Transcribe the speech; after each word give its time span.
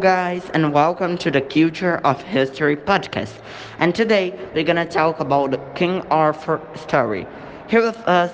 guys, 0.00 0.48
and 0.54 0.72
welcome 0.72 1.18
to 1.18 1.30
the 1.30 1.42
Culture 1.42 1.96
of 2.04 2.22
History 2.22 2.74
podcast. 2.74 3.38
And 3.78 3.94
today 3.94 4.32
we're 4.54 4.64
gonna 4.64 4.86
talk 4.86 5.20
about 5.20 5.50
the 5.50 5.58
King 5.74 6.00
Arthur 6.10 6.58
story. 6.74 7.26
Here 7.68 7.82
with 7.82 7.98
us 8.08 8.32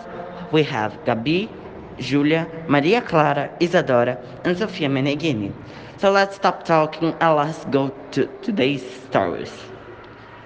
we 0.53 0.63
have 0.63 0.93
Gabi, 1.05 1.49
Julia, 1.99 2.47
Maria 2.69 3.01
Clara, 3.01 3.51
Isadora, 3.61 4.17
and 4.45 4.57
Sofia 4.57 4.89
Meneghini. 4.89 5.53
So 5.99 6.13
let's 6.13 6.37
stop 6.37 6.65
talking 6.65 7.15
and 7.21 7.37
let's 7.37 7.65
go 7.65 7.89
to 8.13 8.27
today's 8.43 8.85
stories. 9.09 9.51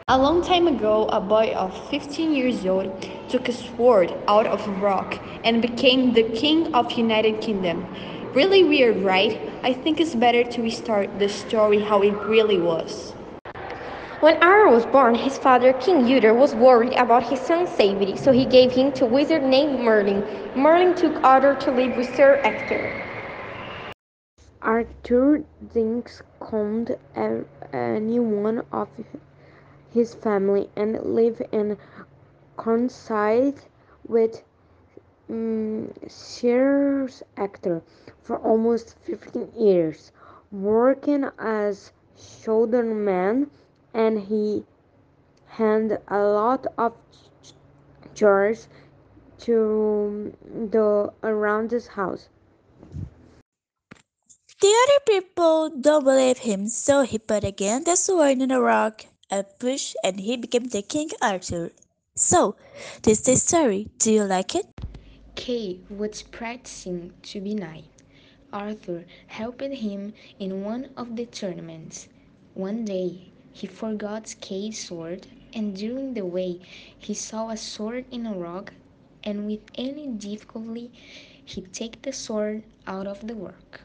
A 0.08 0.18
long 0.18 0.42
time 0.42 0.66
ago, 0.66 1.06
a 1.12 1.20
boy 1.20 1.52
of 1.54 1.72
15 1.90 2.34
years 2.34 2.64
old 2.66 3.06
took 3.28 3.48
a 3.48 3.52
sword 3.52 4.12
out 4.26 4.46
of 4.46 4.66
a 4.66 4.72
rock 4.72 5.20
and 5.44 5.60
became 5.60 6.14
the 6.14 6.24
king 6.24 6.74
of 6.74 6.90
United 6.92 7.40
Kingdom. 7.42 7.86
Really 8.34 8.62
weird, 8.62 9.02
right? 9.02 9.40
I 9.64 9.72
think 9.72 10.00
it's 10.00 10.14
better 10.14 10.44
to 10.44 10.62
restart 10.62 11.18
the 11.18 11.28
story 11.28 11.80
how 11.80 12.00
it 12.02 12.14
really 12.28 12.58
was. 12.58 13.10
When 14.20 14.40
Arthur 14.40 14.68
was 14.68 14.86
born, 14.86 15.16
his 15.16 15.36
father, 15.36 15.72
King 15.72 16.06
Uther, 16.06 16.32
was 16.32 16.54
worried 16.54 16.92
about 16.92 17.24
his 17.24 17.40
son's 17.40 17.70
safety, 17.70 18.16
so 18.16 18.30
he 18.30 18.44
gave 18.44 18.70
him 18.70 18.92
to 18.92 19.04
a 19.04 19.08
wizard 19.08 19.42
named 19.42 19.80
Merlin. 19.80 20.22
Merlin 20.54 20.94
took 20.94 21.24
Arthur 21.24 21.56
to 21.56 21.72
live 21.72 21.96
with 21.96 22.14
Sir 22.14 22.40
Ector. 22.44 22.92
Arthur 24.62 25.42
thinks 25.70 26.22
calmed 26.38 26.96
any 27.16 28.20
one 28.20 28.62
of 28.70 28.88
his 29.92 30.14
family 30.14 30.68
and 30.76 31.02
live 31.02 31.42
in 31.50 31.76
coincide 32.56 33.60
with 34.06 34.42
um, 35.30 35.92
Sir 36.08 37.08
Ector 37.36 37.82
for 38.22 38.38
almost 38.38 38.96
15 39.04 39.52
years, 39.56 40.12
working 40.50 41.24
as 41.38 41.92
shoulderman, 42.18 43.48
and 43.94 44.18
he 44.20 44.64
had 45.46 46.00
a 46.08 46.18
lot 46.18 46.66
of 46.76 46.94
chores 48.14 48.68
to 49.38 50.34
do 50.70 51.12
around 51.22 51.70
his 51.70 51.86
house. 51.86 52.28
The 54.60 54.74
other 54.84 55.00
people 55.06 55.70
don't 55.70 56.04
believe 56.04 56.38
him, 56.38 56.68
so 56.68 57.02
he 57.02 57.18
put 57.18 57.44
again 57.44 57.84
the 57.84 57.96
sword 57.96 58.42
in 58.42 58.50
a 58.50 58.60
rock 58.60 59.06
and 59.30 59.46
pushed, 59.58 59.96
and 60.04 60.20
he 60.20 60.36
became 60.36 60.64
the 60.64 60.82
King 60.82 61.08
Arthur. 61.22 61.70
So, 62.14 62.56
this 63.02 63.20
is 63.20 63.24
the 63.24 63.36
story. 63.36 63.88
Do 63.98 64.12
you 64.12 64.24
like 64.24 64.54
it? 64.54 64.66
Kay 65.42 65.78
was 65.88 66.20
practicing 66.20 67.14
to 67.22 67.40
be 67.40 67.54
knight. 67.54 67.86
Arthur 68.52 69.06
helped 69.28 69.62
him 69.62 70.12
in 70.38 70.62
one 70.64 70.90
of 70.98 71.16
the 71.16 71.24
tournaments. 71.24 72.08
One 72.52 72.84
day, 72.84 73.30
he 73.50 73.66
forgot 73.66 74.34
Kay's 74.42 74.84
sword, 74.86 75.28
and 75.54 75.74
during 75.74 76.12
the 76.12 76.26
way, 76.26 76.60
he 76.98 77.14
saw 77.14 77.48
a 77.48 77.56
sword 77.56 78.04
in 78.10 78.26
a 78.26 78.34
rock, 78.34 78.74
and 79.24 79.46
with 79.46 79.62
any 79.76 80.08
difficulty, 80.08 80.92
he 81.42 81.62
took 81.62 82.02
the 82.02 82.12
sword 82.12 82.64
out 82.86 83.06
of 83.06 83.26
the 83.26 83.34
rock. 83.34 83.80